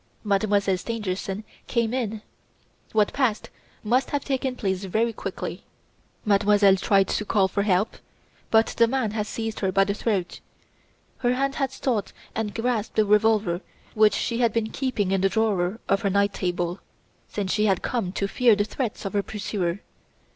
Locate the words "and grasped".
12.33-12.95